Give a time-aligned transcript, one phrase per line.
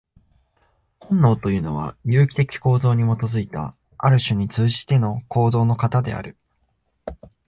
[0.99, 6.37] 本能というのは、有機的構造に基いた、ある種に通じての行動の型である。